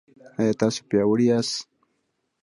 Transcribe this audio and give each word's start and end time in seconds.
ایا 0.39 0.53
تاسو 0.61 0.79
پیاوړي 0.89 1.25
یاست؟ 1.29 1.55